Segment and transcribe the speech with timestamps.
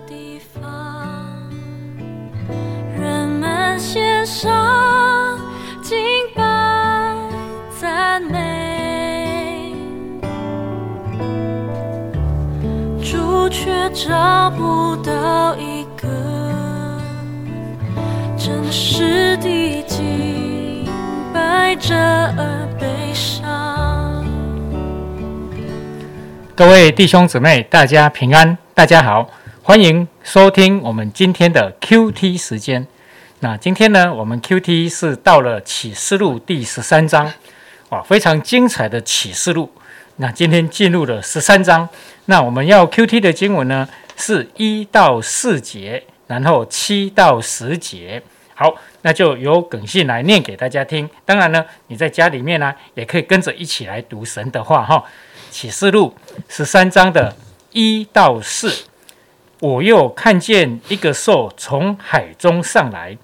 [0.00, 0.62] 地方，
[2.98, 5.38] 人们献上
[5.82, 5.98] 敬
[6.34, 6.42] 拜
[7.80, 9.74] 赞美，
[13.02, 16.08] 主却找不到一个
[18.36, 20.86] 真实的敬
[21.32, 24.24] 拜者而悲伤。
[26.54, 29.28] 各位弟兄姊妹，大家平安，大家好，
[29.64, 32.84] 欢迎收听我们今天的 QT 时间。
[33.38, 37.32] 那今天呢，我们 QT 是到了启示录第十三章，
[37.90, 39.70] 哇，非常精彩的启示录。
[40.16, 41.88] 那今天进入了十三章，
[42.24, 48.20] 那我们要 QT 的经文呢是一到四节，然后七到十节。
[48.54, 51.08] 好，那就由耿信来念给大家听。
[51.24, 55.04] 当然呢，你在家里面呢，也可以跟着一起来读神的话哈。
[55.52, 56.12] 启示录
[56.48, 57.36] 十三章的
[57.70, 58.86] 一到四，
[59.62, 63.16] 我又看见一个兽从海中上来，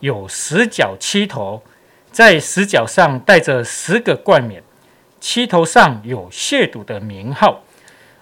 [0.00, 1.62] 有十角七头，
[2.10, 4.62] 在十角上带着十个冠冕，
[5.20, 7.60] 七头上有亵渎的名号。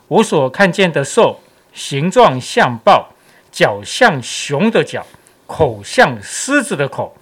[0.08, 1.38] 我所看见的兽，
[1.72, 3.10] 形状像豹，
[3.52, 5.06] 脚像熊的脚，
[5.46, 7.16] 口像狮子的口。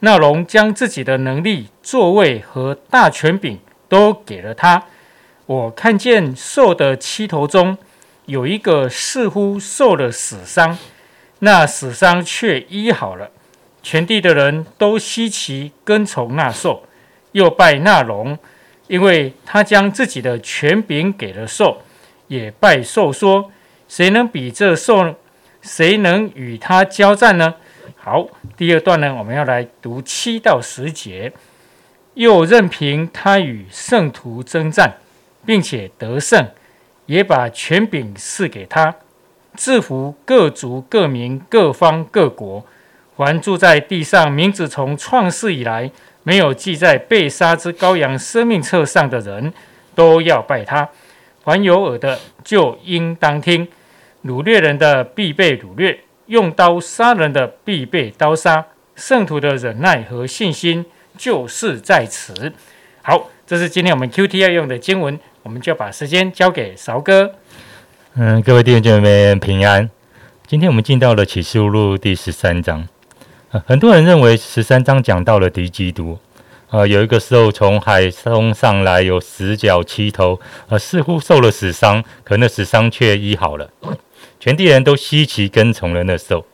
[0.00, 4.84] 那龙将自己的能力、座位和大权柄都给了他。
[5.46, 7.78] 我看见兽的七头中
[8.26, 10.78] 有一个似乎受了死伤，
[11.40, 13.30] 那死伤却医好了。
[13.82, 16.84] 全地的人都稀奇跟从那兽，
[17.32, 18.38] 又拜那龙，
[18.88, 21.82] 因为他将自己的权柄给了兽，
[22.28, 23.50] 也拜兽说：
[23.88, 25.14] 谁能比这兽？
[25.62, 27.54] 谁能与他交战呢？
[27.96, 31.32] 好，第二段呢，我们要来读七到十节，
[32.14, 34.98] 又任凭他与圣徒征战。
[35.46, 36.44] 并且得胜，
[37.06, 38.94] 也把权柄赐给他，
[39.56, 42.64] 制服各族、各民、各方、各国，
[43.16, 45.90] 凡住在地上，名字从创世以来
[46.22, 49.52] 没有记在被杀之羔羊生命册上的人，
[49.94, 50.88] 都要拜他。
[51.42, 53.66] 凡有耳的，就应当听。
[54.24, 58.66] 掳掠人的必被掳掠，用刀杀人的必被刀杀。
[58.96, 60.84] 圣徒的忍耐和信心
[61.16, 62.52] 就是在此。
[63.02, 65.20] 好，这是今天我们 Q T 要用的经文。
[65.46, 67.30] 我们就把时间交给韶哥。
[68.14, 69.88] 嗯，各位弟兄姐妹平安。
[70.44, 72.88] 今天我们进到了启示录第十三章。
[73.64, 76.18] 很多人认为十三章讲到了敌基督。
[76.68, 83.70] 啊，有一个兽从海中上来，有十角七头，啊，似乎受了死伤，可那死伤却医好了。
[84.40, 86.44] 全地人都稀奇跟从了那兽。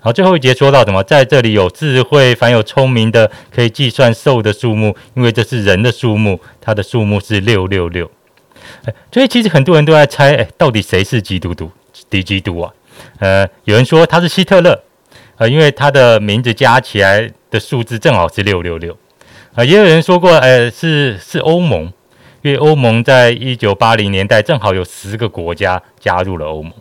[0.00, 1.04] 好，最后一节说到什么？
[1.04, 8.10] 在这里有智慧，凡有聪明的，可以计算兽的数目，因为这是人的数目，它的数目是六六六。
[9.12, 11.70] 所以其实很多人都在猜，哎，到底谁是基督徒？
[12.08, 12.72] 敌基督啊？
[13.18, 14.80] 呃，有人说他是希特勒，
[15.36, 18.96] 呃，因为他的名字加起来的数字正好是六六六。
[19.54, 21.92] 啊，也有人说过，呃，是是欧盟，
[22.42, 26.72] 因为欧盟在一九八零年代正好有十个国家加入了欧盟。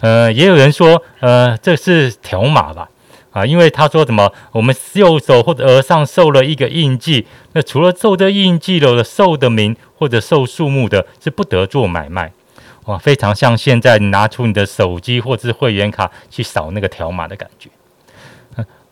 [0.00, 2.88] 呃，也有人说，呃，这是条码吧？
[3.32, 12.32] 啊，因为他说什么，我们右手或者额上受了一个印记，那除了受这印记了的，受的名或者受数目的，是不得做买卖。
[12.86, 17.70] 哇，非常像现在拿出你的手机或者是会员卡去扫那个条码的感觉。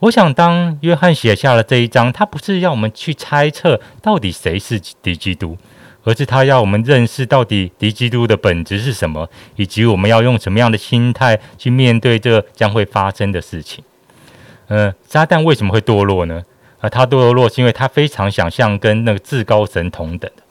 [0.01, 5.59] 我想当约翰写下了这一章，他不是要我们去猜测到底谁是敌基督，
[6.05, 13.83] 而是他要我们认识到底敌基督的本质是什么，以及我们要用什么样的心态去面对这将会发生的事情。
[14.69, 16.43] 嗯，撒旦为什么会堕落呢？
[16.81, 20.43] 啊，他堕落是因为他非常想象跟那个至高神同等的，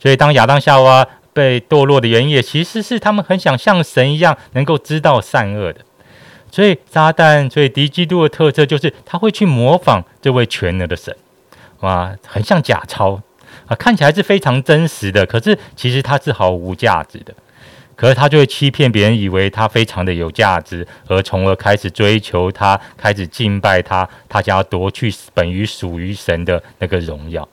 [0.00, 5.80] 所以当亚当夏娃被堕落的原因，也其实是他们很想像神一样，能够知道善恶的。
[6.50, 11.16] 所以撒旦，所以敌基督的特色就是他会去模仿这位全能的神，
[11.80, 13.20] 哇，很像假钞
[13.66, 17.34] 啊，看起来是非常真实的，可是其实它是毫无价值的。
[17.96, 27.48] 可是他就会欺骗别人，以为他非常的有价值，而从而开始追求他，开始敬拜他，他想要夺去本于属于神的那个荣耀。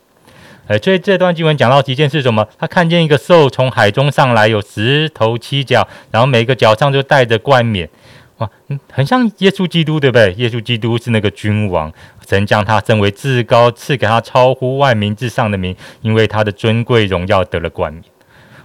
[0.67, 2.47] 呃，所以这段经文讲到一件事，什么？
[2.57, 7.89] 他看见一个兽从海中上来，有十头七脚，然后每个脚上就带着冠冕，
[8.37, 8.49] 哇，
[8.91, 10.33] 很像耶稣基督，对不对？
[10.35, 11.91] 耶稣基督是那个君王，
[12.27, 18.03] 神将他升为至高，赐给他超乎万民之上的名，因为他的尊贵荣耀得了冠冕。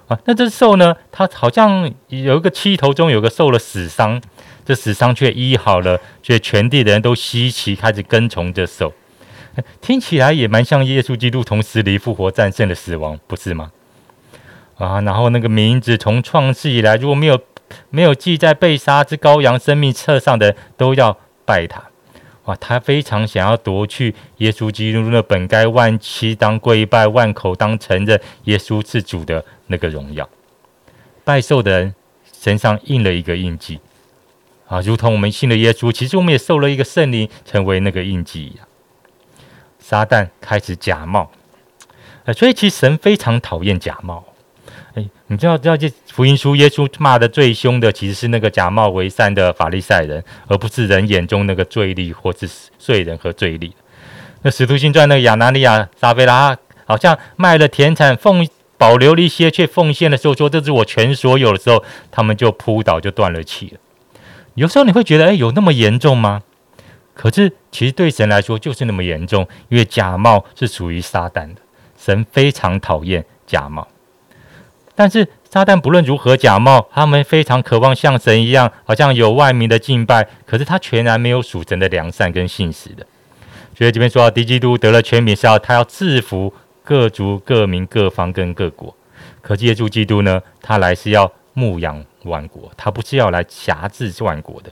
[0.09, 0.95] 啊，那这兽呢？
[1.11, 4.21] 它好像有一个七头中有个受了死伤，
[4.65, 8.93] 这死伤却医好了，却全地的人都稀奇，开始跟从这兽。
[9.81, 13.73] 听起来也蛮像耶稣基督从死里复活，战胜了死亡，不是吗？
[14.77, 17.41] 啊，然后那个名字从创世以来，如果没有
[17.91, 21.83] 没有记在被杀之羔羊生命册上的，都要拜他。
[22.47, 30.29] 哇，他非常想要夺去耶稣基督那本该万妻当跪拜、万口当承认耶稣是主的那个荣耀。
[31.25, 31.95] 拜受的人
[32.33, 33.81] 身上印了一个印记，
[34.69, 38.67] 啊，如同我们信了耶稣，其实我们也受了一个圣灵，成为那个印记一样。
[39.81, 41.31] 撒旦开始假冒，
[42.25, 44.25] 呃，所以其实神非常讨厌假冒。
[44.97, 52.49] 哎，你知道，知道这福音书耶稣骂的最凶的，其实是那个假冒为善的法利赛人，而不是人眼中那个罪力或是
[52.79, 53.75] 罪人和罪力。
[54.41, 56.57] 那使徒行传那个亚拿尼亚、撒菲拉，
[56.87, 58.49] 好像卖了田产奉
[58.79, 63.79] 保留了一些，却奉献的时候说这是我全所有的时候，他们就扑倒，就断了气了。
[64.55, 66.43] 有时候你会觉得，哎，有那么严重吗？
[67.13, 71.61] 可是其实对神来说就是那么严重，因为假冒是属于撒旦的，
[71.99, 73.87] 神非常讨厌假冒。
[74.97, 80.27] 但是撒旦不论如何假冒，他们非常渴望像神一样，好像有万民的敬拜。
[80.45, 83.07] 可是他全然没有属神的良善跟信实的。
[83.77, 86.53] 所以这边说到，敌基督得了权柄是要他要制服
[86.83, 88.97] 各族各民各方跟各国。
[89.43, 94.71] 可耶稣基督呢，他来是要牧养万国，他不是要来辖制万国的。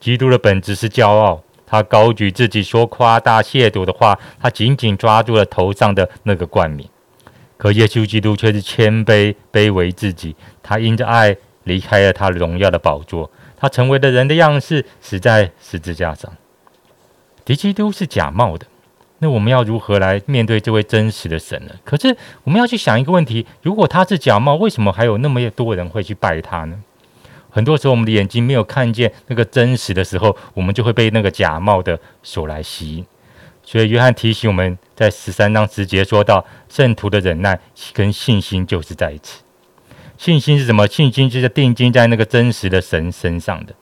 [0.00, 6.88] 基督的本质是骄傲，他高举自己说夸大亵渎的话，他紧紧抓住了头上的那个冠冕。
[7.56, 16.32] 可耶稣基督却是谦卑卑微自己，他因着爱离开了他荣耀的宝座，他成为了人的样式，死在十字架上。
[17.44, 18.66] 敌基督是假冒的，
[19.20, 21.72] 那我们要如何来面对这位真实的神呢？
[21.84, 26.76] 可是我们要去想一个问题：如果他是假冒，为什么还有那么多人会去拜他呢？
[27.48, 33.06] 很多时候我们的眼睛没有看见那个真实的时候，我们就会被那个假冒的所来吸引。
[33.64, 37.60] 所以约翰提醒我们在十三章十节说到，圣徒的忍耐
[37.92, 39.42] 跟信心就是在一起。
[40.16, 40.88] 信心是什么？
[40.88, 43.74] 信心就是定睛在那个真实的神身上的。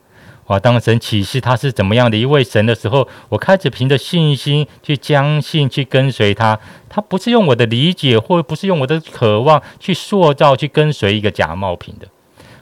[0.49, 0.59] 哇！
[0.59, 6.59] 当神启示他是怎么样的一位神的时候，我开始凭着信心去相信、去跟随他。
[6.89, 12.09] 他不是用我的理解，或不是用我的渴望去塑造、去跟随一个假冒品的。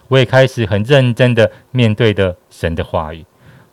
[0.09, 3.25] 我也开始很认真的面对的神的话语。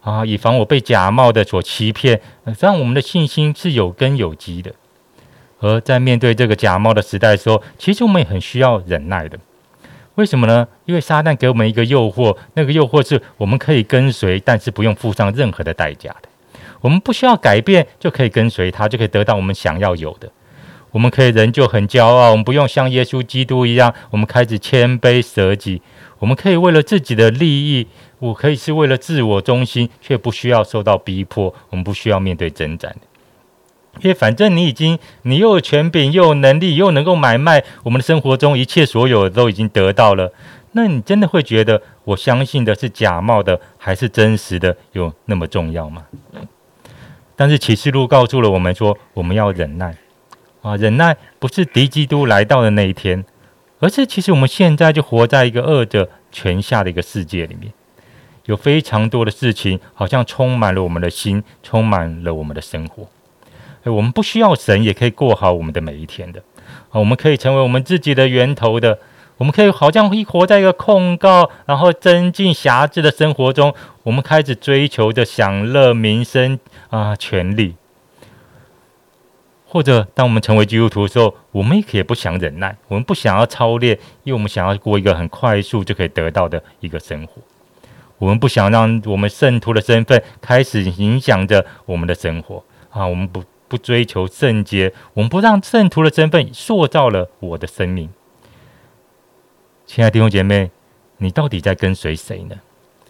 [0.10, 2.20] 啊，以防我被假冒的所欺骗，
[2.60, 4.74] 让我们的信心是有根有基的。
[5.60, 9.38] 而在面对这个假冒的时代的时候，其实我们也很需要忍耐的。
[10.16, 10.68] 为什么呢？
[10.86, 16.30] 因为撒旦给我们一个诱惑，那个诱惑是我们可以跟随，但是不用付上任何的代价的。
[16.82, 20.32] 我们不需要改变就可以跟随他，就可以得到我们想要有的。
[20.92, 25.82] 我们可以仍旧很骄傲，我们不用像耶稣基督一样，我们开始谦卑舍己。
[26.20, 27.88] 我们可以为了自己的利益。
[28.20, 31.54] 我可以是为了自我中心，却不需要受到逼迫。
[31.70, 32.96] 我们不需要面对征战，
[34.02, 40.34] 因为反正你已经，你又有权柄，又有能力，又能够买卖我们的生活中一切所有都已经得到了。
[40.74, 46.06] 那你真的会觉得，我相信的是假冒的，还是真实的，有那么重要吗？
[47.36, 49.96] 但是启示录告诉了我们说，我们要忍耐
[50.62, 53.24] 啊，忍耐不是敌基督来到的那一天，
[53.80, 57.72] 而是其实我们现在就活在一个恶者权下的一个世界里面。
[58.46, 63.08] 有非常多的事情，好像充满了我们的心，充满了我们的生活。
[63.86, 66.42] 我们不需要神，也可以过好我们的每一天的。
[66.90, 69.00] 啊，我们可以成为我们自己的源头的。
[69.38, 73.74] 我们可以好像一活在一个控告，然后增进辖制的生活中。
[74.04, 76.60] 我们开始追求着享乐、民生
[76.90, 77.76] 啊、权利。
[79.66, 87.42] 或者，当我们成为基督徒的时候，我们也不想忍耐，我们不想要操练，因为我们想要过一个很快速就可以得到的一个生活。
[88.20, 93.08] 我们不想让我们圣徒的身份开始影响着我们的生活啊！
[93.08, 98.10] 我们不不追求圣洁，我们不让圣徒的身份塑造了我的生命。
[99.86, 100.70] 亲爱的弟兄姐妹，
[101.18, 102.56] 你到底在跟随谁呢？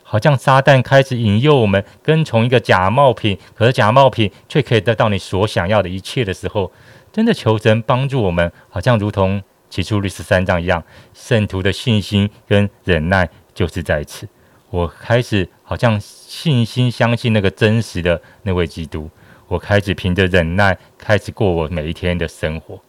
[0.03, 6.71] 好像撒旦开始引诱我们跟从一个假冒品，可是假冒品却可以得到你所想要的一切的时候，
[7.11, 14.27] 真的求神帮助我们，好像如同起初律十三章一样，圣徒的信心跟忍耐就是在此。
[14.69, 19.09] 我开始好像信心相信那个真实的那位基督，
[19.47, 22.79] 我开始凭着忍耐开始过我每一天的生活。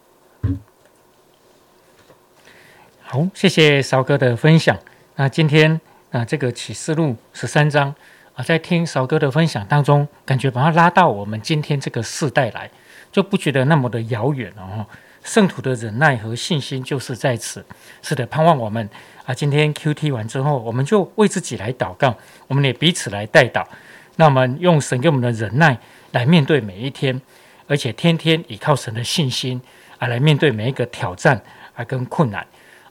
[3.01, 4.79] 好，谢谢韶哥的分享。
[5.17, 5.81] 那今天
[6.13, 7.95] 啊，这个启示录十三章
[8.35, 12.71] 啊，在听韶哥的分享当中，感觉把它拉到我们今天这个世代来，
[13.11, 14.87] 就不觉得那么的遥远了哦。
[15.23, 17.65] 圣徒的忍耐和信心就是在此，
[18.03, 18.89] 是的，盼望我们。
[19.27, 22.17] 啊，今天 Q T 完之后，我们就为自己来祷告，
[22.49, 23.65] 我们也彼此来代祷。
[24.17, 25.79] 那我们用神给我们的忍耐
[26.13, 27.21] 来面对每一天，
[27.69, 29.61] 而且天天依靠神的信心
[29.99, 31.41] 啊，来面对每一个挑战
[31.75, 32.41] 啊跟困难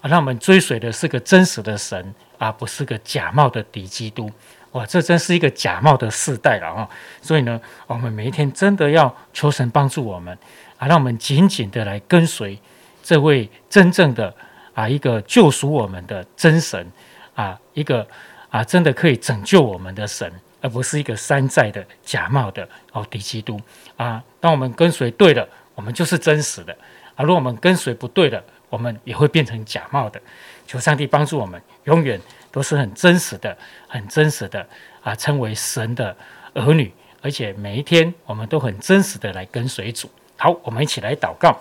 [0.02, 0.08] 啊。
[0.10, 4.32] 让我们追随的是个真实的神，啊，不是个假冒的敌基督。
[4.74, 6.88] 哇，这真是一个假冒的世代了哦。
[7.22, 10.38] 所以呢，我们每一天真的要求神帮助我们
[10.78, 12.60] 啊，让我们紧紧的来跟随
[13.02, 14.32] 这位真正的
[14.76, 16.92] 啊一个救赎我们的真神
[17.34, 18.08] 啊，一个
[18.50, 23.60] 啊真的可以拯救我们的神，而不是一个山寨的假冒的哦敌基督
[23.98, 24.24] 啊。
[24.40, 26.72] 当我们跟随对了，我们就是真实的
[27.16, 30.22] 啊；如果我们跟随不对了，我们也会变成假冒的。
[30.68, 32.22] 求上帝帮助我们，永远。
[32.52, 34.66] 都是很真实的，很真实的
[35.02, 36.16] 啊，称为神的
[36.54, 36.92] 儿女，
[37.22, 40.10] 而且每一天我们都很真实的来跟随主。
[40.36, 41.60] 好，我们一起来祷告，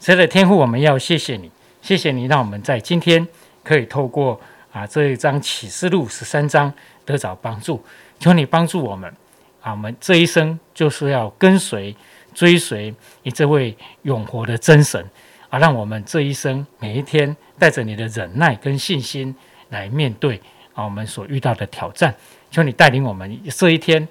[0.00, 1.50] 神的天父，我们要谢谢你，
[1.82, 3.26] 谢谢你让我们在今天
[3.62, 4.40] 可以透过
[4.72, 6.72] 啊这一章启示录十三章
[7.04, 7.84] 得着帮助。
[8.18, 9.12] 求你帮助我们
[9.60, 11.94] 啊，我们这一生就是要跟随
[12.34, 15.04] 追随你这位永活的真神
[15.48, 19.34] 啊，让我们这一生每一天带着你的忍耐跟信心。
[19.70, 20.40] 来面对
[20.74, 22.14] 啊，我们所遇到的挑战，
[22.50, 24.06] 求你带领我们这一天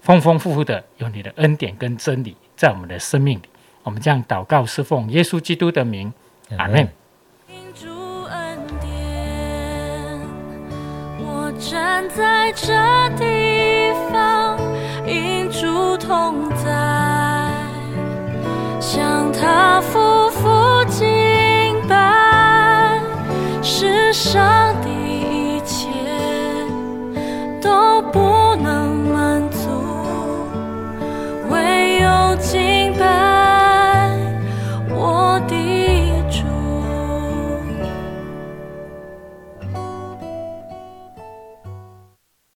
[0.00, 3.42] 丰丰富富的有你的恩典跟真理在我们的生命里。
[3.82, 6.12] 我们这样祷告，侍奉耶稣基督的名，
[6.58, 6.88] 阿门。
[11.20, 12.74] 我站在这
[13.16, 14.58] 地方，
[15.06, 17.50] 因主同在，
[18.78, 21.06] 向他夫妇敬
[21.88, 23.00] 拜，
[23.62, 24.57] 世上。